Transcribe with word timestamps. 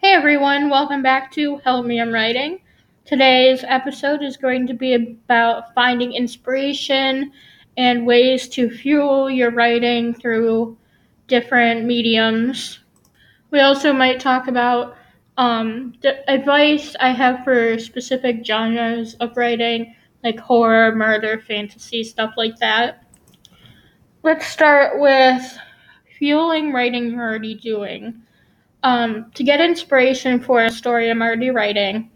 Hey 0.00 0.12
everyone, 0.12 0.70
welcome 0.70 1.02
back 1.02 1.32
to 1.32 1.56
Help 1.64 1.84
Me 1.84 2.00
I'm 2.00 2.12
Writing. 2.12 2.60
Today's 3.04 3.64
episode 3.66 4.22
is 4.22 4.36
going 4.36 4.68
to 4.68 4.72
be 4.72 4.94
about 4.94 5.74
finding 5.74 6.12
inspiration 6.12 7.32
and 7.76 8.06
ways 8.06 8.48
to 8.50 8.70
fuel 8.70 9.28
your 9.28 9.50
writing 9.50 10.14
through 10.14 10.78
different 11.26 11.84
mediums. 11.84 12.78
We 13.50 13.58
also 13.58 13.92
might 13.92 14.20
talk 14.20 14.46
about 14.46 14.96
um, 15.36 15.94
the 16.00 16.30
advice 16.30 16.94
I 17.00 17.10
have 17.10 17.42
for 17.42 17.76
specific 17.80 18.46
genres 18.46 19.14
of 19.14 19.36
writing, 19.36 19.96
like 20.22 20.38
horror, 20.38 20.94
murder, 20.94 21.40
fantasy, 21.40 22.04
stuff 22.04 22.34
like 22.36 22.56
that. 22.60 23.04
Let's 24.22 24.46
start 24.46 25.00
with 25.00 25.58
fueling 26.20 26.72
writing 26.72 27.10
you're 27.10 27.20
already 27.20 27.56
doing. 27.56 28.22
Um, 28.82 29.30
to 29.34 29.42
get 29.42 29.60
inspiration 29.60 30.40
for 30.40 30.64
a 30.64 30.70
story 30.70 31.10
I'm 31.10 31.20
already 31.20 31.50
writing, 31.50 32.10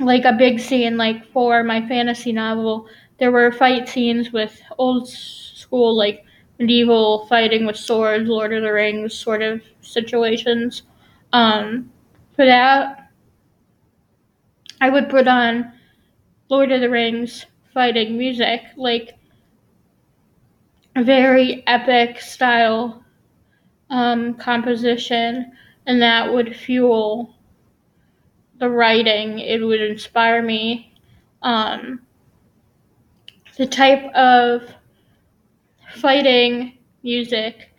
like 0.00 0.24
a 0.24 0.32
big 0.32 0.58
scene, 0.60 0.96
like 0.96 1.26
for 1.32 1.62
my 1.62 1.86
fantasy 1.86 2.32
novel, 2.32 2.88
there 3.18 3.30
were 3.30 3.52
fight 3.52 3.88
scenes 3.88 4.32
with 4.32 4.60
old 4.78 5.08
school, 5.08 5.96
like 5.96 6.24
medieval 6.58 7.26
fighting 7.26 7.66
with 7.66 7.76
swords, 7.76 8.28
Lord 8.28 8.52
of 8.52 8.62
the 8.62 8.72
Rings 8.72 9.14
sort 9.14 9.42
of 9.42 9.62
situations. 9.80 10.82
Um, 11.32 11.92
for 12.34 12.46
that, 12.46 13.10
I 14.80 14.90
would 14.90 15.08
put 15.08 15.28
on 15.28 15.72
Lord 16.48 16.72
of 16.72 16.80
the 16.80 16.90
Rings 16.90 17.46
fighting 17.72 18.18
music, 18.18 18.62
like 18.76 19.16
a 20.96 21.04
very 21.04 21.62
epic 21.66 22.20
style 22.20 23.04
um, 23.90 24.34
composition, 24.34 25.52
and 25.86 26.00
that 26.00 26.32
would 26.32 26.56
fuel 26.56 27.34
the 28.58 28.68
writing. 28.68 29.38
It 29.38 29.62
would 29.62 29.80
inspire 29.80 30.42
me. 30.42 30.94
Um, 31.42 32.00
the 33.56 33.66
type 33.66 34.12
of 34.14 34.62
fighting 35.96 36.78
music, 37.02 37.74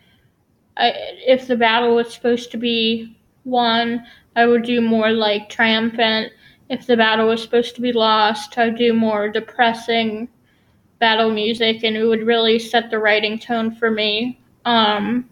I, 0.76 0.92
if 1.26 1.46
the 1.46 1.56
battle 1.56 1.94
was 1.94 2.12
supposed 2.12 2.50
to 2.52 2.56
be 2.56 3.16
won, 3.44 4.04
I 4.36 4.46
would 4.46 4.62
do 4.62 4.80
more 4.80 5.10
like 5.10 5.48
triumphant. 5.48 6.32
If 6.68 6.86
the 6.86 6.96
battle 6.96 7.28
was 7.28 7.42
supposed 7.42 7.74
to 7.76 7.80
be 7.80 7.92
lost, 7.92 8.56
I'd 8.56 8.76
do 8.76 8.92
more 8.92 9.28
depressing 9.28 10.28
battle 10.98 11.30
music, 11.30 11.82
and 11.82 11.96
it 11.96 12.04
would 12.04 12.26
really 12.26 12.58
set 12.58 12.90
the 12.90 12.98
writing 12.98 13.38
tone 13.38 13.74
for 13.74 13.90
me. 13.90 14.40
Um, 14.64 15.28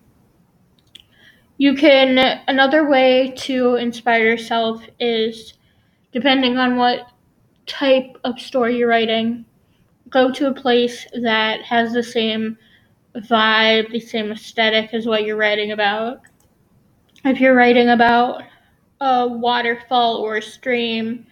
you 1.61 1.75
can, 1.75 2.41
another 2.49 2.89
way 2.89 3.35
to 3.37 3.75
inspire 3.75 4.25
yourself 4.25 4.83
is 4.99 5.59
depending 6.11 6.57
on 6.57 6.77
what 6.77 7.09
type 7.67 8.17
of 8.25 8.41
story 8.41 8.79
you're 8.79 8.89
writing, 8.89 9.45
go 10.09 10.33
to 10.33 10.49
a 10.49 10.55
place 10.55 11.07
that 11.21 11.61
has 11.61 11.93
the 11.93 12.03
same 12.03 12.57
vibe, 13.15 13.93
the 13.93 14.01
same 14.01 14.33
aesthetic 14.33 14.95
as 14.95 15.05
what 15.05 15.27
you're 15.27 15.37
writing 15.37 15.73
about. 15.73 16.23
If 17.27 17.41
you're 17.41 17.55
writing 17.55 17.91
about 17.91 18.43
a 19.03 19.29
waterfall 19.29 20.17
or 20.17 20.39
a 20.39 20.43
stream, 20.43 21.27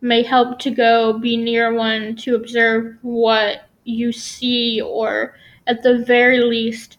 may 0.00 0.24
help 0.24 0.58
to 0.58 0.72
go 0.72 1.20
be 1.20 1.36
near 1.36 1.72
one 1.72 2.16
to 2.16 2.34
observe 2.34 2.96
what 3.02 3.68
you 3.84 4.10
see, 4.10 4.80
or 4.80 5.36
at 5.68 5.84
the 5.84 6.04
very 6.04 6.40
least, 6.40 6.98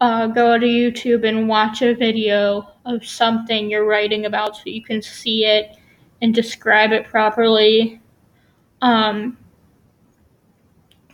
uh, 0.00 0.26
go 0.26 0.58
to 0.58 0.66
YouTube 0.66 1.28
and 1.28 1.48
watch 1.48 1.82
a 1.82 1.94
video 1.94 2.66
of 2.86 3.04
something 3.04 3.68
you're 3.68 3.86
writing 3.86 4.26
about 4.26 4.56
so 4.56 4.62
you 4.66 4.82
can 4.82 5.02
see 5.02 5.44
it 5.44 5.76
and 6.22 6.34
describe 6.34 6.92
it 6.92 7.06
properly. 7.06 8.00
Um, 8.82 9.36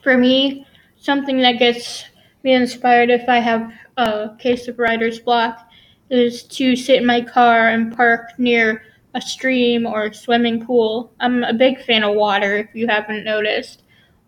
for 0.02 0.16
me, 0.16 0.66
something 0.98 1.40
that 1.40 1.58
gets 1.58 2.04
me 2.42 2.54
inspired 2.54 3.10
if 3.10 3.28
I 3.28 3.38
have 3.38 3.72
a 3.96 4.30
case 4.38 4.68
of 4.68 4.78
writer's 4.78 5.18
block 5.18 5.68
is 6.10 6.44
to 6.44 6.76
sit 6.76 7.00
in 7.00 7.06
my 7.06 7.20
car 7.20 7.68
and 7.68 7.96
park 7.96 8.38
near 8.38 8.82
a 9.14 9.20
stream 9.20 9.86
or 9.86 10.04
a 10.04 10.14
swimming 10.14 10.64
pool. 10.64 11.12
I'm 11.18 11.42
a 11.42 11.52
big 11.52 11.82
fan 11.82 12.04
of 12.04 12.14
water, 12.14 12.56
if 12.56 12.68
you 12.74 12.86
haven't 12.86 13.24
noticed. 13.24 13.82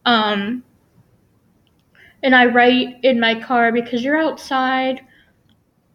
Um, 0.05 0.65
and 2.23 2.35
I 2.35 2.47
write 2.47 3.05
in 3.05 3.21
my 3.21 3.41
car 3.41 3.73
because 3.73 4.03
you're 4.03 4.21
outside, 4.21 5.03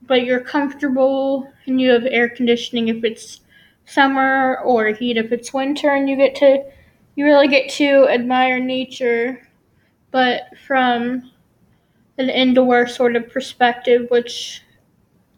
but 0.03 0.23
you're 0.23 0.41
comfortable 0.41 1.51
and 1.65 1.79
you 1.79 1.91
have 1.91 2.05
air 2.05 2.29
conditioning 2.29 2.87
if 2.87 3.03
it's 3.03 3.41
summer 3.85 4.59
or 4.59 4.87
heat 4.89 5.17
if 5.17 5.31
it's 5.31 5.53
winter, 5.53 5.91
and 5.91 6.09
you 6.09 6.15
get 6.15 6.35
to 6.35 6.63
you 7.15 7.25
really 7.25 7.47
get 7.47 7.69
to 7.69 8.07
admire 8.09 8.59
nature, 8.59 9.47
but 10.11 10.43
from 10.65 11.31
an 12.17 12.29
indoor 12.29 12.87
sort 12.87 13.15
of 13.15 13.29
perspective, 13.29 14.07
which 14.09 14.61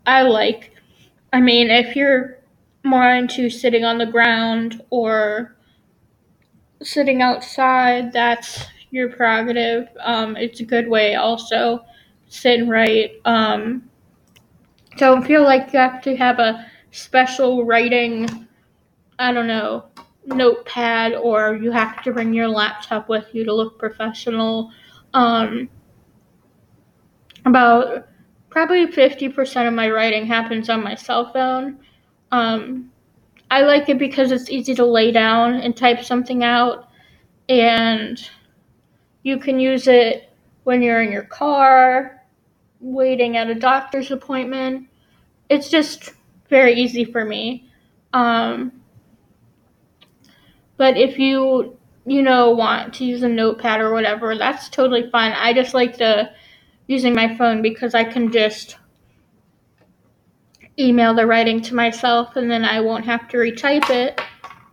I 0.05 0.21
like. 0.23 0.71
I 1.33 1.41
mean, 1.41 1.69
if 1.69 1.95
you're 1.95 2.37
more 2.83 3.09
into 3.09 3.49
sitting 3.49 3.83
on 3.83 3.97
the 3.97 4.05
ground 4.05 4.81
or 4.89 5.55
sitting 6.81 7.21
outside, 7.21 8.13
that's 8.13 8.65
your 8.91 9.09
prerogative. 9.09 9.87
Um, 9.99 10.35
it's 10.35 10.59
a 10.59 10.65
good 10.65 10.87
way 10.87 11.15
also 11.15 11.85
sit 12.27 12.59
and 12.59 12.69
write. 12.69 13.21
Um, 13.25 13.89
don't 14.97 15.25
feel 15.25 15.43
like 15.43 15.73
you 15.73 15.79
have 15.79 16.01
to 16.03 16.15
have 16.15 16.39
a 16.39 16.65
special 16.91 17.65
writing, 17.65 18.47
I 19.19 19.31
don't 19.33 19.47
know, 19.47 19.85
notepad 20.25 21.13
or 21.13 21.55
you 21.55 21.71
have 21.71 22.01
to 22.03 22.11
bring 22.11 22.33
your 22.33 22.47
laptop 22.47 23.09
with 23.09 23.27
you 23.33 23.43
to 23.45 23.53
look 23.53 23.77
professional. 23.77 24.71
Um, 25.13 25.69
about 27.45 28.07
probably 28.49 28.87
50% 28.87 29.67
of 29.67 29.73
my 29.73 29.89
writing 29.89 30.25
happens 30.25 30.69
on 30.69 30.83
my 30.83 30.95
cell 30.95 31.31
phone. 31.31 31.79
Um, 32.31 32.91
I 33.51 33.61
like 33.61 33.89
it 33.89 33.99
because 33.99 34.31
it's 34.31 34.49
easy 34.49 34.73
to 34.75 34.85
lay 34.85 35.11
down 35.11 35.55
and 35.55 35.75
type 35.77 36.03
something 36.03 36.43
out, 36.43 36.89
and 37.47 38.17
you 39.25 39.39
can 39.39 39.59
use 39.59 39.87
it 39.87 40.31
when 40.65 40.83
you're 40.83 41.01
in 41.01 41.11
your 41.11 41.23
car, 41.23 42.23
waiting 42.79 43.37
at 43.37 43.49
a 43.49 43.55
doctor's 43.55 44.11
appointment. 44.11 44.87
It's 45.49 45.67
just 45.67 46.11
very 46.47 46.75
easy 46.75 47.03
for 47.03 47.25
me. 47.25 47.67
Um, 48.13 48.71
but 50.77 50.95
if 50.95 51.17
you, 51.17 51.75
you 52.05 52.21
know, 52.21 52.51
want 52.51 52.93
to 52.95 53.05
use 53.05 53.23
a 53.23 53.27
notepad 53.27 53.81
or 53.81 53.91
whatever, 53.91 54.37
that's 54.37 54.69
totally 54.69 55.09
fine. 55.09 55.31
I 55.31 55.53
just 55.53 55.73
like 55.73 55.97
to 55.97 56.29
using 56.85 57.15
my 57.15 57.35
phone 57.35 57.63
because 57.63 57.95
I 57.95 58.03
can 58.03 58.31
just 58.31 58.77
email 60.79 61.15
the 61.15 61.25
writing 61.25 61.61
to 61.63 61.73
myself 61.73 62.35
and 62.35 62.51
then 62.51 62.63
I 62.63 62.79
won't 62.79 63.05
have 63.05 63.27
to 63.29 63.37
retype 63.37 63.89
it, 63.89 64.21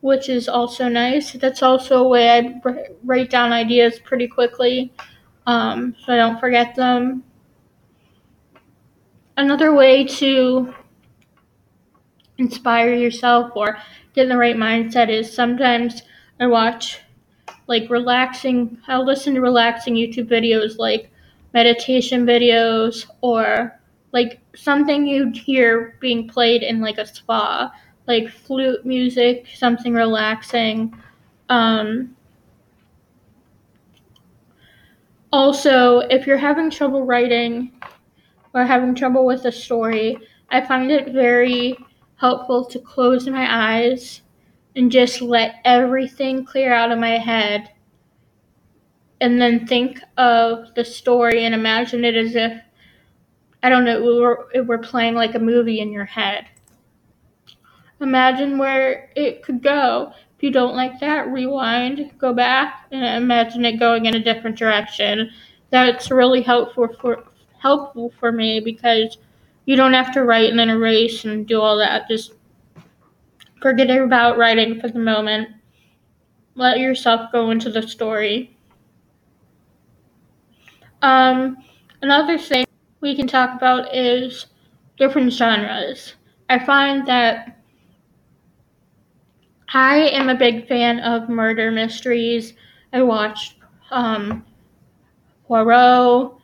which 0.03 0.29
is 0.29 0.49
also 0.49 0.89
nice. 0.89 1.33
That's 1.33 1.63
also 1.63 2.05
a 2.05 2.09
way 2.09 2.31
I 2.31 2.61
write 3.03 3.31
down 3.31 3.53
ideas 3.53 3.99
pretty 3.99 4.29
quickly 4.29 4.93
um, 5.47 5.95
so 6.05 6.13
I 6.13 6.17
don't 6.17 6.39
forget 6.39 6.75
them. 6.75 7.25
Another 9.37 9.75
way 9.75 10.05
to 10.05 10.75
inspire 12.39 12.95
yourself 12.95 13.53
or 13.57 13.79
get 14.15 14.25
in 14.25 14.29
the 14.29 14.37
right 14.37 14.57
mindset 14.57 15.09
is 15.09 15.33
sometimes 15.33 16.03
I 16.41 16.47
watch 16.47 17.01
like 17.67 17.89
relaxing, 17.91 18.79
I'll 18.89 19.05
listen 19.05 19.35
to 19.35 19.41
relaxing 19.41 19.95
YouTube 19.95 20.29
videos 20.29 20.79
like 20.79 21.11
meditation 21.55 22.27
videos 22.27 23.07
or 23.21 23.79
like 24.13 24.41
something 24.55 25.07
you'd 25.07 25.37
hear 25.37 25.97
being 26.01 26.29
played 26.29 26.63
in 26.63 26.81
like 26.81 26.99
a 26.99 27.07
spa, 27.07 27.73
like 28.07 28.29
flute 28.31 28.85
music, 28.85 29.47
something 29.55 29.95
relaxing. 29.95 30.95
Um, 31.49 32.17
also, 35.33 36.01
if 36.01 36.27
you're 36.27 36.37
having 36.37 36.71
trouble 36.71 37.05
writing 37.05 37.73
or 38.55 38.65
having 38.65 38.95
trouble 38.95 39.25
with 39.25 39.45
a 39.45 39.53
story, 39.53 40.19
I 40.51 40.61
find 40.61 40.91
it 40.91 41.13
very 41.13 41.77
helpful 42.17 42.65
to 42.67 42.79
close 42.79 43.27
my 43.29 43.75
eyes 43.75 44.23
and 44.77 44.91
just 44.91 45.21
let 45.21 45.57
everything 45.65 46.45
clear 46.45 46.73
out 46.73 46.93
of 46.93 46.99
my 46.99 47.19
head 47.19 47.71
and 49.21 49.41
then 49.41 49.67
think 49.67 50.01
of 50.19 50.75
the 50.75 50.85
story 50.85 51.45
and 51.45 51.55
imagine 51.55 52.05
it 52.05 52.17
as 52.17 52.35
if 52.35 52.61
I 53.63 53.69
don't 53.69 53.85
know, 53.85 54.03
we 54.03 54.21
were, 54.21 54.49
it 54.53 54.67
were 54.67 54.79
playing 54.79 55.15
like 55.15 55.37
a 55.37 55.39
movie 55.39 55.79
in 55.79 55.93
your 55.93 56.05
head. 56.05 56.47
Imagine 58.03 58.59
where 58.59 59.11
it 59.15 59.43
could 59.45 59.63
go. 59.63 60.13
If 60.37 60.43
you 60.43 60.51
don't 60.51 60.75
like 60.75 60.99
that, 60.99 61.29
rewind, 61.29 62.11
go 62.19 62.33
back, 62.35 62.87
and 62.91 63.23
imagine 63.23 63.65
it 63.65 63.79
going 63.79 64.07
in 64.07 64.17
a 64.17 64.23
different 64.23 64.59
direction. 64.59 65.31
That's 65.71 66.11
really 66.11 66.43
helpful 66.43 66.89
for 67.01 67.25
helpful 67.59 68.13
for 68.19 68.33
me 68.33 68.59
because 68.59 69.19
you 69.67 69.77
don't 69.77 69.93
have 69.93 70.13
to 70.15 70.25
write 70.25 70.51
and 70.51 70.59
then 70.59 70.69
erase 70.69 71.25
and 71.25 71.47
do 71.47 71.61
all 71.61 71.79
that. 71.79 72.09
Just 72.09 72.33
forget 73.61 73.89
about 73.89 74.37
writing 74.37 74.81
for 74.81 74.89
the 74.89 74.99
moment. 74.99 75.49
Let 76.57 76.81
yourself 76.81 77.31
go 77.31 77.53
into 77.53 77.71
the 77.71 77.87
story. 77.87 78.57
Um, 81.03 81.59
another 82.03 82.37
thing 82.37 82.67
we 83.01 83.15
can 83.15 83.29
talk 83.29 83.57
about 83.57 83.95
is 83.95 84.47
different 84.99 85.33
genres. 85.33 86.15
I 86.51 86.59
find 86.59 87.07
that 87.07 87.62
I 89.75 89.97
am 90.09 90.29
a 90.29 90.35
big 90.35 90.69
fan 90.69 91.01
of 91.01 91.29
murder 91.29 91.71
mysteries. 91.71 92.55
I 92.93 93.03
watched 93.03 93.57
um, 93.91 94.45
Poirot, 95.47 96.35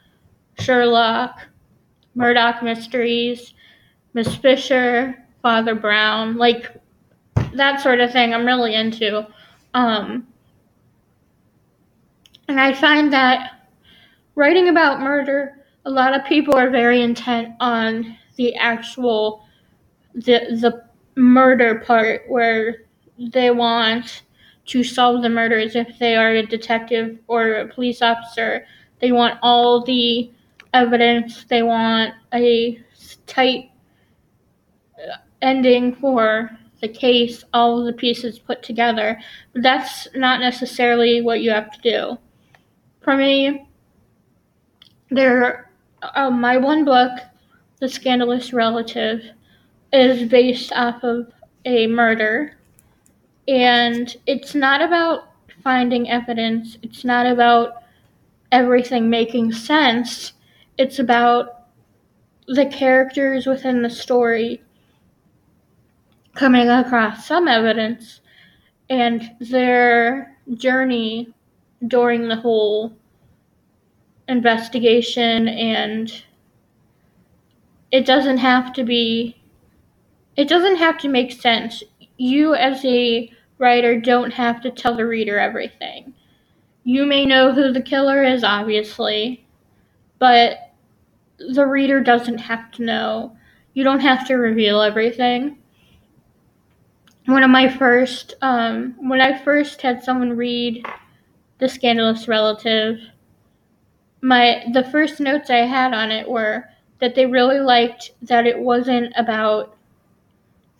Sherlock, 0.58 1.40
Murdoch 2.14 2.62
Mysteries, 2.62 3.52
Miss 4.14 4.34
Fisher, 4.36 5.26
Father 5.42 5.74
Brown, 5.74 6.36
like 6.36 6.74
that 7.52 7.80
sort 7.80 8.00
of 8.00 8.12
thing. 8.12 8.32
I'm 8.32 8.46
really 8.46 8.74
into. 8.74 9.26
Um, 9.74 10.26
and 12.48 12.58
I 12.58 12.72
find 12.72 13.12
that 13.12 13.66
writing 14.36 14.68
about 14.68 15.00
murder, 15.00 15.66
a 15.84 15.90
lot 15.90 16.18
of 16.18 16.24
people 16.24 16.56
are 16.56 16.70
very 16.70 17.02
intent 17.02 17.54
on 17.60 18.16
the 18.36 18.54
actual 18.56 19.44
the 20.14 20.56
the 20.60 20.84
murder 21.14 21.80
part 21.86 22.22
where 22.28 22.87
they 23.18 23.50
want 23.50 24.22
to 24.66 24.84
solve 24.84 25.22
the 25.22 25.28
murders 25.28 25.74
if 25.74 25.98
they 25.98 26.16
are 26.16 26.32
a 26.32 26.46
detective 26.46 27.18
or 27.26 27.54
a 27.54 27.68
police 27.68 28.02
officer. 28.02 28.66
They 29.00 29.12
want 29.12 29.38
all 29.42 29.84
the 29.84 30.30
evidence. 30.74 31.44
They 31.44 31.62
want 31.62 32.14
a 32.34 32.82
tight 33.26 33.70
ending 35.40 35.94
for 35.94 36.50
the 36.80 36.88
case, 36.88 37.44
all 37.52 37.84
the 37.84 37.92
pieces 37.92 38.38
put 38.38 38.62
together. 38.62 39.18
But 39.52 39.62
that's 39.62 40.08
not 40.14 40.40
necessarily 40.40 41.22
what 41.22 41.40
you 41.40 41.50
have 41.50 41.72
to 41.72 41.80
do. 41.80 42.18
For 43.00 43.16
me, 43.16 43.68
there, 45.10 45.70
uh, 46.02 46.30
my 46.30 46.56
one 46.56 46.84
book, 46.84 47.12
The 47.80 47.88
Scandalous 47.88 48.52
Relative, 48.52 49.22
is 49.92 50.28
based 50.28 50.72
off 50.72 51.02
of 51.02 51.32
a 51.64 51.86
murder. 51.86 52.57
And 53.48 54.14
it's 54.26 54.54
not 54.54 54.82
about 54.82 55.30
finding 55.64 56.08
evidence, 56.10 56.78
it's 56.82 57.04
not 57.04 57.26
about 57.26 57.82
everything 58.52 59.10
making 59.10 59.52
sense. 59.52 60.34
It's 60.76 60.98
about 60.98 61.66
the 62.46 62.66
characters 62.66 63.46
within 63.46 63.82
the 63.82 63.90
story 63.90 64.62
coming 66.34 66.68
across 66.68 67.26
some 67.26 67.48
evidence 67.48 68.20
and 68.88 69.30
their 69.40 70.36
journey 70.54 71.34
during 71.88 72.28
the 72.28 72.36
whole 72.36 72.92
investigation. 74.28 75.48
And 75.48 76.22
it 77.90 78.06
doesn't 78.06 78.38
have 78.38 78.72
to 78.74 78.84
be 78.84 79.34
it 80.36 80.48
doesn't 80.48 80.76
have 80.76 80.98
to 80.98 81.08
make 81.08 81.32
sense. 81.32 81.82
You 82.16 82.54
as 82.54 82.84
a 82.84 83.32
writer 83.58 84.00
don't 84.00 84.32
have 84.32 84.60
to 84.62 84.70
tell 84.70 84.96
the 84.96 85.06
reader 85.06 85.38
everything. 85.38 86.14
You 86.84 87.04
may 87.04 87.26
know 87.26 87.52
who 87.52 87.72
the 87.72 87.82
killer 87.82 88.22
is 88.22 88.44
obviously 88.44 89.44
but 90.18 90.72
the 91.38 91.66
reader 91.66 92.02
doesn't 92.02 92.38
have 92.38 92.70
to 92.72 92.82
know. 92.82 93.36
You 93.74 93.84
don't 93.84 94.00
have 94.00 94.26
to 94.26 94.34
reveal 94.34 94.82
everything. 94.82 95.58
One 97.26 97.44
of 97.44 97.50
my 97.50 97.68
first 97.68 98.34
um, 98.40 98.94
when 98.98 99.20
i 99.20 99.38
first 99.38 99.82
had 99.82 100.02
someone 100.02 100.36
read 100.36 100.84
the 101.58 101.68
scandalous 101.68 102.26
relative 102.26 103.00
my 104.20 104.64
the 104.72 104.84
first 104.84 105.20
notes 105.20 105.50
I 105.50 105.58
had 105.58 105.94
on 105.94 106.10
it 106.10 106.28
were 106.28 106.64
that 107.00 107.14
they 107.14 107.26
really 107.26 107.60
liked 107.60 108.12
that 108.22 108.46
it 108.46 108.58
wasn't 108.58 109.12
about 109.16 109.76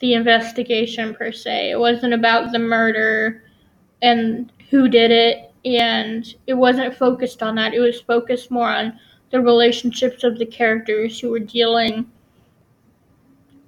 the 0.01 0.15
investigation 0.15 1.15
per 1.15 1.33
se. 1.33 1.71
It 1.71 1.79
wasn't 1.79 2.15
about 2.15 2.53
the 2.53 2.59
murder 2.59 3.43
and 4.03 4.53
who 4.71 4.89
did 4.89 5.11
it 5.11 5.53
and 5.65 6.35
it 6.47 6.55
wasn't 6.55 6.97
focused 6.97 7.43
on 7.43 7.57
that. 7.57 7.75
It 7.75 7.81
was 7.81 8.01
focused 8.01 8.51
more 8.51 8.71
on 8.71 8.99
the 9.31 9.41
relationships 9.41 10.25
of 10.25 10.39
the 10.39 10.47
characters 10.47 11.21
who 11.21 11.31
were 11.31 11.39
dealing 11.39 12.11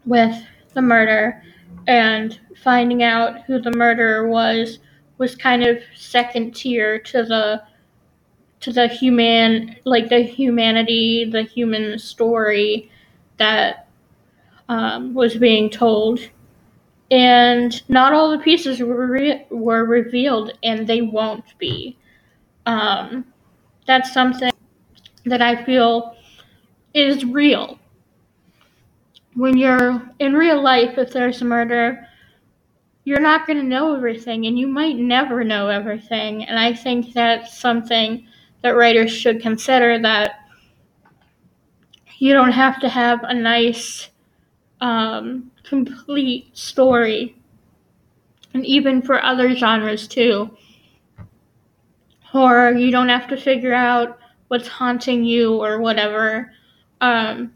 with 0.06 0.34
the 0.74 0.82
murder 0.82 1.42
and 1.86 2.38
finding 2.62 3.02
out 3.02 3.42
who 3.42 3.60
the 3.60 3.72
murderer 3.72 4.28
was 4.28 4.78
was 5.18 5.34
kind 5.34 5.62
of 5.62 5.78
second 5.94 6.54
tier 6.54 6.98
to 6.98 7.22
the 7.22 7.62
to 8.60 8.72
the 8.72 8.86
human 8.88 9.76
like 9.84 10.08
the 10.08 10.20
humanity 10.20 11.28
the 11.30 11.42
human 11.42 11.98
story 11.98 12.90
that 13.36 13.88
um, 14.70 15.12
was 15.12 15.37
being 15.37 15.69
told. 15.69 16.20
And 17.11 17.82
not 17.90 18.12
all 18.12 18.31
the 18.31 18.38
pieces 18.38 18.81
were, 18.81 19.08
re- 19.08 19.44
were 19.50 19.84
revealed 19.84 20.56
and 20.62 20.87
they 20.87 21.02
won't 21.02 21.58
be. 21.58 21.99
Um, 22.67 23.25
that's 23.87 24.14
something 24.14 24.52
that 25.26 25.43
i 25.43 25.64
feel 25.64 26.17
is 26.94 27.25
real. 27.25 27.78
When 29.34 29.56
you're 29.56 30.02
in 30.20 30.34
real 30.34 30.62
life 30.62 30.96
if 30.99 31.12
there's 31.12 31.43
a 31.43 31.44
murder 31.44 32.06
you're 33.02 33.20
not 33.20 33.46
going 33.46 33.58
to 33.58 33.64
know 33.64 33.96
everything 33.96 34.46
and 34.46 34.58
you 34.58 34.69
might 34.69 34.96
never 34.96 35.43
know 35.43 35.69
everything. 35.69 36.44
And 36.44 36.58
i 36.58 36.73
think 36.73 37.12
that's 37.12 37.58
something 37.58 38.26
that 38.62 38.76
writers 38.76 39.11
should 39.11 39.43
consider 39.43 39.99
that 40.02 40.32
you 42.20 42.34
don't 42.34 42.52
have 42.52 42.78
to 42.81 42.88
have 42.88 43.25
a 43.25 43.34
nice, 43.34 44.09
um, 44.80 45.50
complete 45.64 46.56
story. 46.56 47.36
And 48.54 48.64
even 48.66 49.02
for 49.02 49.22
other 49.22 49.54
genres 49.54 50.08
too. 50.08 50.50
Horror, 52.24 52.72
you 52.72 52.90
don't 52.90 53.08
have 53.08 53.28
to 53.28 53.36
figure 53.36 53.74
out 53.74 54.18
what's 54.48 54.68
haunting 54.68 55.24
you 55.24 55.54
or 55.54 55.80
whatever. 55.80 56.52
Um, 57.00 57.52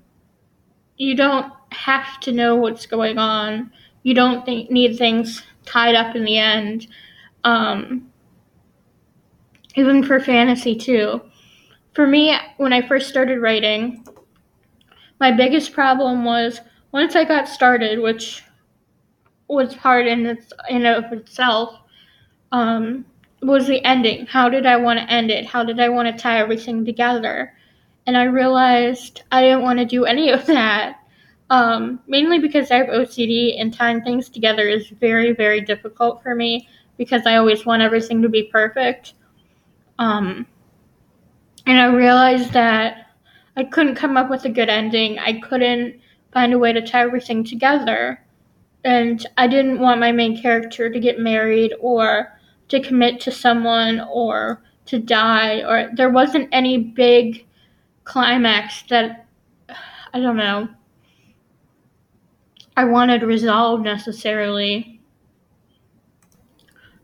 you 0.97 1.17
don't 1.17 1.53
have 1.71 2.21
to 2.21 2.33
know 2.33 2.57
what's 2.57 2.87
going 2.87 3.19
on. 3.19 3.73
You 4.03 4.15
don't 4.15 4.45
th- 4.45 4.71
need 4.71 4.97
things 4.97 5.43
tied 5.65 5.95
up 5.95 6.15
in 6.15 6.25
the 6.25 6.39
end. 6.39 6.87
Um, 7.43 8.11
even 9.75 10.05
for 10.05 10.21
fantasy 10.21 10.77
too. 10.77 11.21
For 11.95 12.07
me, 12.07 12.37
when 12.57 12.73
I 12.73 12.87
first 12.87 13.09
started 13.09 13.41
writing, 13.41 14.05
my 15.21 15.31
biggest 15.31 15.73
problem 15.73 16.25
was 16.25 16.61
once 16.95 17.17
I 17.17 17.25
got 17.25 17.49
started, 17.49 17.99
which 17.99 18.45
was 19.49 19.75
hard 19.75 20.07
in 20.07 20.27
its 20.27 20.53
in 20.69 20.87
of 20.87 21.13
itself, 21.13 21.77
um, 22.53 23.05
was 23.43 23.67
the 23.67 23.85
ending. 23.85 24.27
How 24.27 24.49
did 24.49 24.65
I 24.65 24.77
want 24.77 25.01
to 25.01 25.11
end 25.11 25.33
it? 25.33 25.45
How 25.45 25.65
did 25.65 25.81
I 25.81 25.89
want 25.89 26.07
to 26.07 26.23
tie 26.23 26.39
everything 26.39 26.85
together? 26.85 27.53
And 28.07 28.17
I 28.17 28.25
realized 28.25 29.25
I 29.33 29.43
didn't 29.43 29.63
want 29.63 29.81
to 29.81 29.85
do 29.85 30.05
any 30.15 30.31
of 30.31 30.47
that. 30.47 31.01
Um, 31.51 31.99
mainly 32.07 32.39
because 32.39 32.71
I 32.71 32.77
have 32.77 32.87
OCD 32.87 33.61
and 33.61 33.75
tying 33.75 34.03
things 34.03 34.29
together 34.29 34.69
is 34.69 34.89
very, 34.89 35.33
very 35.33 35.61
difficult 35.61 36.23
for 36.23 36.37
me 36.37 36.69
because 36.97 37.27
I 37.27 37.37
always 37.37 37.67
want 37.67 37.83
everything 37.83 38.23
to 38.23 38.29
be 38.29 38.45
perfect. 38.45 39.15
Um, 39.99 40.47
and 41.67 41.81
I 41.81 41.87
realized 41.87 42.53
that 42.53 43.09
I 43.57 43.65
couldn't 43.65 43.97
come 43.97 44.17
up 44.17 44.31
with 44.31 44.45
a 44.45 44.49
good 44.49 44.69
ending. 44.69 45.19
I 45.19 45.41
couldn't 45.41 46.01
find 46.35 46.53
a 46.53 46.59
way 46.59 46.73
to 46.73 46.83
tie 46.83 47.03
everything 47.03 47.45
together. 47.45 48.21
And 48.85 49.27
I 49.39 49.47
didn't 49.47 49.81
want 49.81 50.01
my 50.01 50.13
main 50.13 50.41
character 50.41 50.91
to 50.91 51.01
get 51.01 51.19
married 51.19 51.73
or 51.81 52.39
to 52.69 52.81
commit 52.81 53.21
to 53.21 53.31
someone 53.31 54.01
or 54.13 54.63
to 54.87 54.99
die 54.99 55.63
or 55.63 55.91
there 55.95 56.11
wasn't 56.11 56.51
any 56.53 56.77
big 56.77 57.47
climax 58.05 58.83
that 58.91 59.27
I 60.13 60.21
don't 60.21 60.37
know 60.37 60.69
I 62.77 62.85
wanted 62.85 63.23
resolved 63.23 63.85
necessarily. 63.85 65.01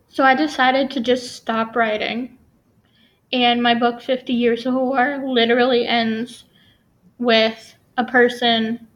So 0.09 0.25
I 0.25 0.35
decided 0.35 0.91
to 0.91 1.01
just 1.01 1.37
stop 1.37 1.77
writing 1.77 2.37
and 3.33 3.63
my 3.63 3.75
book 3.75 4.01
50 4.01 4.33
Years 4.33 4.67
of 4.67 4.75
War, 4.75 5.23
literally 5.25 5.87
ends 5.87 6.45
with 7.19 7.75
a 7.97 8.05
person 8.05 8.89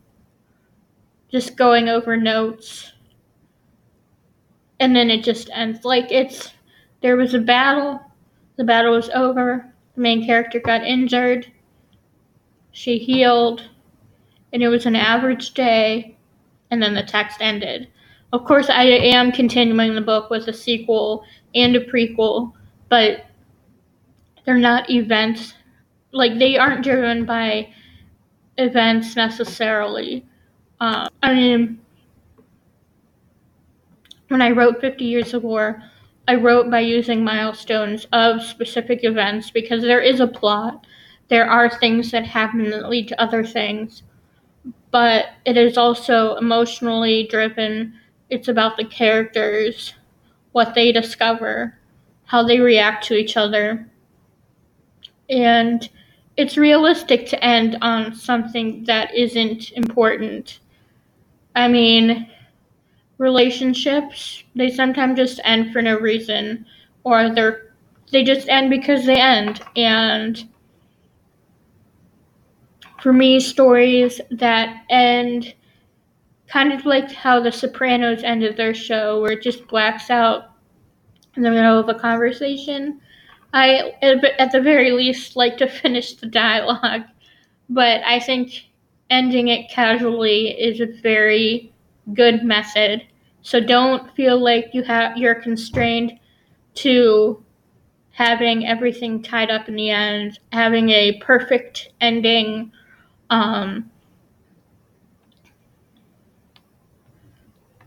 just 1.34 1.56
going 1.56 1.88
over 1.88 2.16
notes. 2.16 2.92
And 4.78 4.94
then 4.94 5.10
it 5.10 5.24
just 5.24 5.50
ends. 5.52 5.84
Like 5.84 6.12
it's 6.12 6.52
there 7.02 7.16
was 7.16 7.34
a 7.34 7.40
battle. 7.40 8.00
The 8.54 8.62
battle 8.62 8.92
was 8.92 9.10
over. 9.10 9.74
The 9.96 10.00
main 10.00 10.24
character 10.24 10.60
got 10.60 10.84
injured. 10.84 11.50
She 12.70 12.98
healed. 12.98 13.68
And 14.52 14.62
it 14.62 14.68
was 14.68 14.86
an 14.86 14.94
average 14.94 15.54
day, 15.54 16.16
and 16.70 16.80
then 16.80 16.94
the 16.94 17.02
text 17.02 17.38
ended. 17.40 17.88
Of 18.32 18.44
course, 18.44 18.70
I 18.70 18.84
am 18.84 19.32
continuing 19.32 19.96
the 19.96 20.00
book 20.00 20.30
with 20.30 20.46
a 20.46 20.52
sequel 20.52 21.24
and 21.52 21.74
a 21.74 21.84
prequel, 21.84 22.52
but 22.88 23.26
they're 24.46 24.56
not 24.56 24.88
events. 24.88 25.54
Like, 26.12 26.38
they 26.38 26.56
aren't 26.56 26.84
driven 26.84 27.24
by 27.24 27.74
events 28.56 29.16
necessarily. 29.16 30.24
Um, 30.80 31.08
I 31.22 31.34
mean, 31.34 31.80
when 34.28 34.42
I 34.42 34.50
wrote 34.50 34.80
Fifty 34.80 35.04
Years 35.04 35.34
of 35.34 35.42
War, 35.42 35.82
I 36.26 36.34
wrote 36.34 36.70
by 36.70 36.80
using 36.80 37.22
milestones 37.22 38.06
of 38.12 38.42
specific 38.42 39.04
events 39.04 39.50
because 39.50 39.82
there 39.82 40.00
is 40.00 40.20
a 40.20 40.26
plot. 40.26 40.86
There 41.28 41.48
are 41.48 41.70
things 41.70 42.10
that 42.10 42.24
happen 42.24 42.70
that 42.70 42.88
lead 42.88 43.08
to 43.08 43.20
other 43.20 43.44
things, 43.44 44.02
but 44.90 45.26
it 45.44 45.56
is 45.56 45.76
also 45.76 46.36
emotionally 46.36 47.26
driven. 47.30 47.94
It's 48.30 48.48
about 48.48 48.76
the 48.76 48.84
characters, 48.84 49.94
what 50.52 50.74
they 50.74 50.92
discover, 50.92 51.78
how 52.24 52.42
they 52.42 52.60
react 52.60 53.04
to 53.06 53.14
each 53.14 53.36
other. 53.36 53.88
And 55.28 55.88
it's 56.36 56.56
realistic 56.56 57.26
to 57.28 57.44
end 57.44 57.78
on 57.80 58.14
something 58.14 58.84
that 58.84 59.14
isn't 59.14 59.72
important. 59.72 60.60
I 61.54 61.68
mean, 61.68 62.28
relationships 63.18 64.42
they 64.54 64.70
sometimes 64.70 65.16
just 65.16 65.40
end 65.44 65.72
for 65.72 65.80
no 65.82 65.98
reason 65.98 66.66
or 67.04 67.30
they're 67.34 67.74
they 68.12 68.22
just 68.22 68.48
end 68.48 68.70
because 68.70 69.06
they 69.06 69.20
end. 69.20 69.60
And 69.76 70.48
for 73.00 73.12
me 73.12 73.40
stories 73.40 74.20
that 74.30 74.84
end 74.90 75.54
kind 76.46 76.72
of 76.72 76.86
like 76.86 77.10
how 77.12 77.40
the 77.40 77.52
sopranos 77.52 78.22
ended 78.22 78.56
their 78.56 78.74
show 78.74 79.20
where 79.20 79.32
it 79.32 79.42
just 79.42 79.66
blacks 79.68 80.10
out 80.10 80.52
in 81.36 81.42
the 81.42 81.50
middle 81.50 81.78
of 81.78 81.88
a 81.88 81.94
conversation. 81.94 83.00
I 83.52 83.94
at 84.38 84.52
the 84.52 84.60
very 84.60 84.92
least 84.92 85.36
like 85.36 85.56
to 85.58 85.68
finish 85.82 86.14
the 86.14 86.26
dialogue. 86.26 87.02
But 87.70 88.02
i 88.04 88.20
think 88.20 88.66
ending 89.10 89.48
it 89.48 89.70
casually 89.70 90.48
is 90.50 90.80
a 90.80 90.86
very 90.86 91.72
good 92.14 92.42
method. 92.44 93.06
So 93.42 93.60
don't 93.60 94.14
feel 94.16 94.42
like 94.42 94.70
you 94.72 94.82
have 94.84 95.16
you're 95.16 95.34
constrained 95.34 96.18
to 96.76 97.42
having 98.12 98.66
everything 98.66 99.22
tied 99.22 99.50
up 99.50 99.68
in 99.68 99.76
the 99.76 99.90
end, 99.90 100.38
having 100.52 100.90
a 100.90 101.18
perfect 101.20 101.88
ending. 102.00 102.72
Um, 103.30 103.90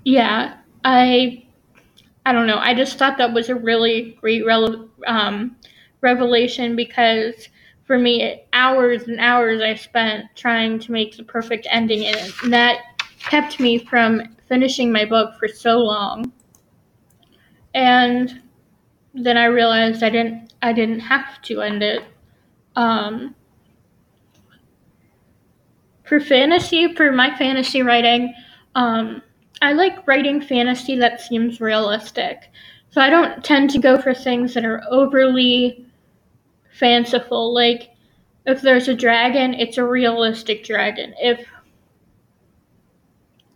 yeah, 0.03 0.57
I 0.83 1.45
I 2.25 2.33
don't 2.33 2.47
know. 2.47 2.59
I 2.59 2.73
just 2.73 2.97
thought 2.97 3.17
that 3.19 3.33
was 3.33 3.49
a 3.49 3.55
really 3.55 4.17
great 4.21 4.43
rele- 4.45 4.89
um, 5.07 5.55
revelation 6.01 6.75
because 6.75 7.49
for 7.87 7.97
me, 7.97 8.43
hours 8.51 9.03
and 9.03 9.19
hours 9.19 9.61
I 9.61 9.73
spent 9.73 10.25
trying 10.35 10.77
to 10.79 10.91
make 10.91 11.15
the 11.15 11.23
perfect 11.23 11.65
ending. 11.71 12.05
And 12.05 12.53
that 12.53 12.79
kept 13.19 13.61
me 13.61 13.77
from 13.79 14.35
finishing 14.47 14.91
my 14.91 15.05
book 15.05 15.39
for 15.39 15.47
so 15.47 15.79
long. 15.79 16.31
And 17.73 18.41
then 19.13 19.37
I 19.37 19.45
realized 19.45 20.03
I 20.03 20.09
didn't 20.09 20.53
I 20.61 20.73
didn't 20.73 20.99
have 20.99 21.41
to 21.43 21.61
end 21.61 21.81
it. 21.81 22.03
Um, 22.75 23.33
for 26.03 26.19
fantasy, 26.19 26.93
for 26.93 27.11
my 27.11 27.35
fantasy 27.37 27.81
writing, 27.81 28.33
um, 28.75 29.21
I 29.61 29.73
like 29.73 30.07
writing 30.07 30.41
fantasy 30.41 30.95
that 30.97 31.21
seems 31.21 31.61
realistic. 31.61 32.51
So 32.89 33.01
I 33.01 33.09
don't 33.09 33.43
tend 33.43 33.69
to 33.71 33.79
go 33.79 33.99
for 33.99 34.13
things 34.13 34.53
that 34.53 34.65
are 34.65 34.81
overly 34.89 35.86
fanciful. 36.79 37.53
Like 37.53 37.91
if 38.45 38.61
there's 38.61 38.87
a 38.87 38.93
dragon, 38.93 39.53
it's 39.53 39.77
a 39.77 39.83
realistic 39.83 40.63
dragon. 40.63 41.13
If 41.19 41.45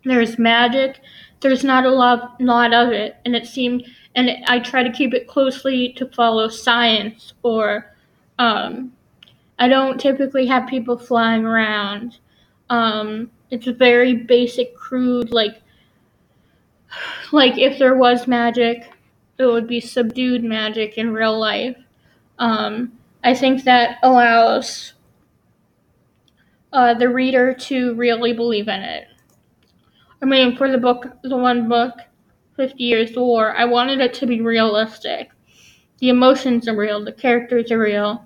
there's 0.03 0.39
magic. 0.39 0.99
There's 1.41 1.63
not 1.63 1.85
a 1.85 1.89
lot, 1.89 2.39
lot 2.39 2.73
of 2.73 2.89
it, 2.89 3.17
and 3.25 3.35
it 3.35 3.47
seemed, 3.47 3.87
and 4.15 4.29
it, 4.29 4.43
I 4.47 4.59
try 4.59 4.83
to 4.83 4.91
keep 4.91 5.13
it 5.13 5.27
closely 5.27 5.93
to 5.93 6.05
follow 6.07 6.47
science. 6.49 7.33
Or, 7.43 7.95
um, 8.37 8.93
I 9.57 9.67
don't 9.67 9.99
typically 9.99 10.45
have 10.47 10.67
people 10.67 10.97
flying 10.97 11.45
around. 11.45 12.19
Um, 12.69 13.31
it's 13.49 13.67
very 13.67 14.13
basic, 14.13 14.75
crude. 14.75 15.31
Like, 15.31 15.61
like 17.31 17.57
if 17.57 17.79
there 17.79 17.95
was 17.95 18.27
magic, 18.27 18.91
it 19.37 19.45
would 19.45 19.67
be 19.67 19.79
subdued 19.79 20.43
magic 20.43 20.97
in 20.97 21.11
real 21.11 21.39
life. 21.39 21.77
Um, 22.37 22.97
I 23.23 23.33
think 23.35 23.63
that 23.63 23.97
allows 24.03 24.93
uh, 26.73 26.93
the 26.93 27.09
reader 27.09 27.53
to 27.53 27.93
really 27.95 28.33
believe 28.33 28.67
in 28.67 28.81
it. 28.81 29.07
I 30.21 30.25
mean, 30.25 30.55
for 30.55 30.71
the 30.71 30.77
book, 30.77 31.05
the 31.23 31.37
one 31.37 31.67
book, 31.67 31.93
Fifty 32.55 32.83
Years 32.83 33.11
of 33.11 33.17
War, 33.17 33.55
I 33.55 33.65
wanted 33.65 33.99
it 33.99 34.13
to 34.15 34.27
be 34.27 34.41
realistic. 34.41 35.31
The 35.99 36.09
emotions 36.09 36.67
are 36.67 36.75
real, 36.75 37.03
the 37.03 37.11
characters 37.11 37.71
are 37.71 37.79
real. 37.79 38.23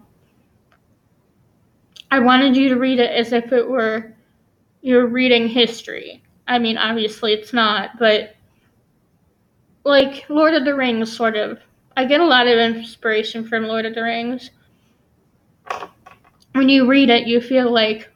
I 2.11 2.19
wanted 2.19 2.55
you 2.55 2.69
to 2.69 2.75
read 2.75 2.99
it 2.99 3.11
as 3.11 3.33
if 3.33 3.51
it 3.51 3.67
were 3.67 4.13
you're 4.81 5.07
reading 5.07 5.47
history. 5.47 6.21
I 6.47 6.59
mean, 6.59 6.77
obviously 6.77 7.33
it's 7.33 7.53
not, 7.53 7.97
but 7.97 8.35
like 9.83 10.25
Lord 10.29 10.53
of 10.53 10.63
the 10.63 10.75
Rings, 10.75 11.15
sort 11.15 11.35
of. 11.35 11.59
I 11.97 12.05
get 12.05 12.21
a 12.21 12.25
lot 12.25 12.47
of 12.47 12.57
inspiration 12.57 13.47
from 13.47 13.65
Lord 13.65 13.85
of 13.85 13.95
the 13.95 14.03
Rings. 14.03 14.51
When 16.55 16.69
you 16.69 16.87
read 16.87 17.09
it, 17.09 17.27
you 17.27 17.41
feel 17.41 17.69
like 17.69 18.09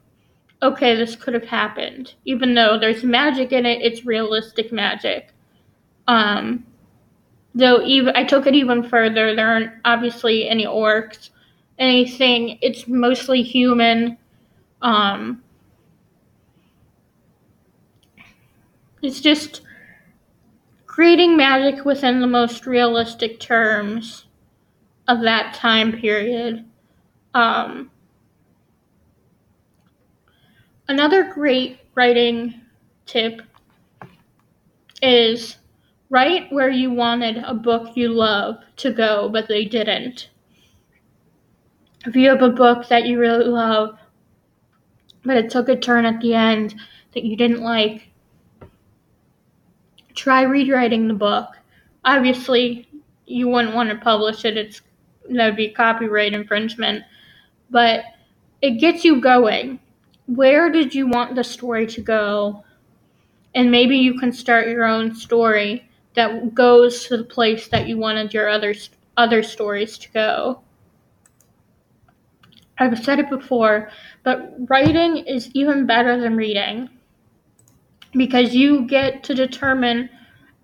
okay, 0.64 0.96
this 0.96 1.18
could 1.18 1.34
have 1.34 1.44
happened. 1.44 2.14
Even 2.24 2.54
though 2.54 2.80
there's 2.80 3.04
magic 3.04 3.52
in 3.52 3.66
it, 3.66 3.82
it's 3.82 4.06
realistic 4.06 4.72
magic. 4.72 5.34
Um, 6.08 6.66
though 7.54 7.82
even 7.84 8.16
I 8.16 8.24
took 8.24 8.48
it 8.48 8.56
even 8.56 8.82
further. 8.82 9.36
There 9.36 9.46
aren't 9.50 9.74
obviously 9.84 10.48
any 10.48 10.66
orcs, 10.66 11.32
anything. 11.80 12.60
It's 12.62 12.88
mostly 12.88 13.42
human. 13.42 14.18
Um, 14.82 15.44
it's 19.02 19.20
just 19.20 19.64
creating 20.86 21.36
magic 21.36 21.84
within 21.84 22.22
the 22.22 22.28
most 22.28 22.66
realistic 22.66 23.42
terms 23.42 24.28
of 25.10 25.20
that 25.24 25.54
time 25.56 25.92
period. 25.92 26.64
Um, 27.34 27.92
Another 30.90 31.32
great 31.32 31.78
writing 31.94 32.62
tip 33.06 33.44
is 35.04 35.58
write 36.10 36.52
where 36.52 36.72
you 36.72 36.90
wanted 36.90 37.38
a 37.46 37.54
book 37.54 37.96
you 37.96 38.10
love 38.10 38.58
to 38.78 38.92
go, 38.92 39.30
but 39.30 39.48
they 39.48 39.66
didn't. 39.66 40.32
If 42.08 42.16
you 42.16 42.28
have 42.30 42.42
a 42.42 42.50
book 42.50 42.88
that 42.88 43.06
you 43.06 43.20
really 43.20 43.46
love, 43.46 44.00
but 45.24 45.38
it 45.38 45.52
took 45.52 45.70
a 45.70 45.76
turn 45.76 46.06
at 46.06 46.22
the 46.22 46.34
end 46.34 46.74
that 47.14 47.24
you 47.24 47.38
didn't 47.38 47.62
like, 47.62 48.10
try 50.16 50.42
rewriting 50.42 51.08
the 51.08 51.14
book. 51.14 51.50
Obviously, 52.04 52.90
you 53.28 53.48
wouldn't 53.48 53.76
want 53.76 53.92
to 53.92 53.96
publish 53.96 54.44
it, 54.44 54.58
it's 54.58 54.82
that 55.30 55.46
would 55.46 55.56
be 55.56 55.70
copyright 55.70 56.34
infringement, 56.34 57.04
but 57.70 58.06
it 58.64 58.80
gets 58.80 59.06
you 59.06 59.22
going 59.22 59.80
where 60.30 60.70
did 60.70 60.94
you 60.94 61.08
want 61.08 61.34
the 61.34 61.44
story 61.44 61.88
to 61.88 62.02
go? 62.02 62.64
And 63.56 63.72
maybe 63.72 63.98
you 63.98 64.20
can 64.20 64.32
start 64.32 64.68
your 64.68 64.86
own 64.86 65.16
story 65.16 65.90
that 66.14 66.54
goes 66.54 67.06
to 67.06 67.18
the 67.18 67.24
place 67.24 67.68
that 67.70 67.88
you 67.88 67.98
wanted 67.98 68.34
your 68.34 68.48
other 68.48 68.76
other 69.18 69.42
stories 69.42 69.98
to 69.98 70.12
go. 70.12 70.62
I've 72.78 73.04
said 73.04 73.20
it 73.20 73.30
before, 73.30 73.90
but 74.24 74.54
writing 74.70 75.18
is 75.18 75.50
even 75.54 75.88
better 75.88 76.22
than 76.22 76.38
reading 76.38 76.90
because 78.14 78.54
you 78.54 78.86
get 78.88 79.24
to 79.24 79.34
determine 79.34 80.10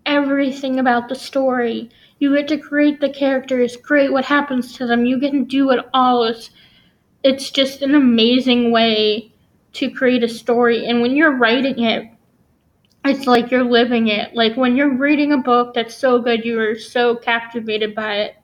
everything 0.05 0.79
about 0.79 1.09
the 1.09 1.15
story. 1.15 1.89
You 2.19 2.35
get 2.35 2.47
to 2.49 2.57
create 2.57 3.01
the 3.01 3.09
characters, 3.09 3.75
create 3.75 4.13
what 4.13 4.25
happens 4.25 4.73
to 4.77 4.85
them. 4.85 5.05
You 5.05 5.19
get 5.19 5.31
to 5.31 5.43
do 5.43 5.71
it 5.71 5.83
all. 5.93 6.23
It's, 6.23 6.51
it's 7.23 7.49
just 7.49 7.81
an 7.81 7.95
amazing 7.95 8.71
way 8.71 9.33
to 9.75 9.89
create 9.91 10.23
a 10.23 10.29
story. 10.29 10.85
And 10.85 11.01
when 11.01 11.15
you're 11.15 11.37
writing 11.37 11.83
it, 11.83 12.09
it's 13.03 13.27
like 13.27 13.51
you're 13.51 13.63
living 13.63 14.07
it. 14.07 14.33
Like 14.33 14.55
when 14.55 14.75
you're 14.75 14.97
reading 14.97 15.31
a 15.31 15.37
book 15.37 15.73
that's 15.73 15.95
so 15.95 16.19
good, 16.19 16.43
you 16.43 16.59
are 16.59 16.75
so 16.75 17.15
captivated 17.15 17.93
by 17.93 18.15
it. 18.15 18.35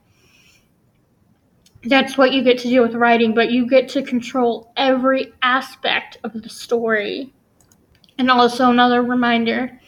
That's 1.84 2.18
what 2.18 2.32
you 2.32 2.44
get 2.44 2.60
to 2.60 2.70
do 2.70 2.82
with 2.82 2.94
writing, 2.94 3.34
but 3.34 3.50
you 3.50 3.68
get 3.68 3.90
to 3.90 4.04
control 4.04 4.72
every 4.78 5.34
aspect 5.42 6.20
of 6.24 6.34
the 6.34 6.50
story. 6.50 7.34
And 8.20 8.30
also, 8.30 8.70
another 8.70 9.02
reminder 9.02 9.80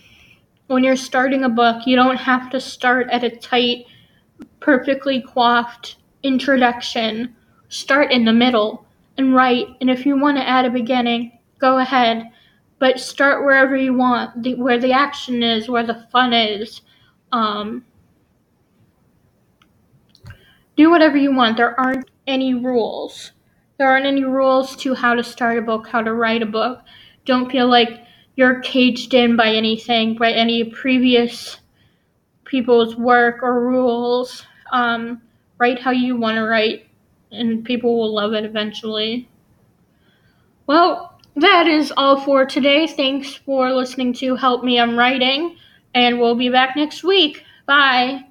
when 0.67 0.83
you're 0.83 0.95
starting 0.95 1.43
a 1.43 1.49
book, 1.49 1.85
you 1.85 1.95
don't 1.95 2.17
have 2.17 2.49
to 2.49 2.59
start 2.59 3.09
at 3.11 3.23
a 3.23 3.29
tight, 3.29 3.85
perfectly 4.59 5.21
coiffed 5.21 5.97
introduction. 6.23 7.35
Start 7.69 8.11
in 8.11 8.25
the 8.25 8.33
middle 8.33 8.82
and 9.17 9.35
write. 9.35 9.67
And 9.81 9.89
if 9.89 10.05
you 10.05 10.19
want 10.19 10.37
to 10.37 10.47
add 10.47 10.65
a 10.65 10.69
beginning, 10.69 11.37
go 11.59 11.77
ahead. 11.77 12.29
But 12.79 12.99
start 12.99 13.45
wherever 13.45 13.75
you 13.75 13.93
want, 13.93 14.43
the, 14.43 14.55
where 14.55 14.79
the 14.79 14.91
action 14.91 15.41
is, 15.41 15.69
where 15.69 15.85
the 15.85 16.05
fun 16.11 16.33
is. 16.33 16.81
Um, 17.31 17.85
do 20.75 20.89
whatever 20.89 21.17
you 21.17 21.33
want. 21.33 21.57
There 21.57 21.79
aren't 21.79 22.09
any 22.27 22.53
rules. 22.53 23.31
There 23.77 23.87
aren't 23.87 24.05
any 24.05 24.23
rules 24.23 24.75
to 24.77 24.93
how 24.93 25.15
to 25.15 25.23
start 25.23 25.57
a 25.57 25.61
book, 25.61 25.87
how 25.87 26.01
to 26.01 26.13
write 26.13 26.41
a 26.41 26.47
book. 26.47 26.81
Don't 27.25 27.51
feel 27.51 27.67
like 27.67 28.05
you're 28.35 28.59
caged 28.61 29.13
in 29.13 29.35
by 29.35 29.49
anything, 29.49 30.15
by 30.15 30.31
any 30.31 30.63
previous 30.65 31.57
people's 32.45 32.95
work 32.95 33.41
or 33.41 33.67
rules. 33.67 34.45
Um, 34.71 35.21
write 35.57 35.79
how 35.79 35.91
you 35.91 36.17
want 36.17 36.35
to 36.35 36.43
write, 36.43 36.87
and 37.33 37.65
people 37.65 37.97
will 37.97 38.13
love 38.13 38.33
it 38.33 38.45
eventually. 38.45 39.29
Well, 40.67 41.19
that 41.37 41.67
is 41.67 41.93
all 41.95 42.19
for 42.19 42.45
today. 42.45 42.85
Thanks 42.87 43.33
for 43.33 43.71
listening 43.71 44.13
to 44.15 44.35
Help 44.35 44.63
Me 44.63 44.77
I'm 44.79 44.97
Writing, 44.97 45.55
and 45.93 46.19
we'll 46.19 46.35
be 46.35 46.49
back 46.49 46.75
next 46.75 47.03
week. 47.03 47.43
Bye. 47.65 48.25